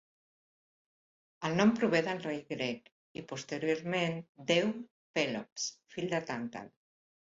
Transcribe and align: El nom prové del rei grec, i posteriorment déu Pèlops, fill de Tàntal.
El 1.49 1.57
nom 1.59 1.73
prové 1.81 2.01
del 2.09 2.23
rei 2.25 2.41
grec, 2.55 2.91
i 3.21 3.25
posteriorment 3.35 4.21
déu 4.57 4.77
Pèlops, 5.21 5.73
fill 5.97 6.15
de 6.19 6.27
Tàntal. 6.37 6.79